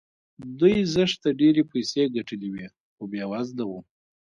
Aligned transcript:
دوی 0.59 0.75
زښته 0.93 1.29
ډېرې 1.41 1.63
پيسې 1.71 2.03
ګټلې 2.15 2.49
وې 2.53 2.67
خو 2.93 3.03
بې 3.11 3.23
وزله 3.31 3.63
وو. 3.69 3.79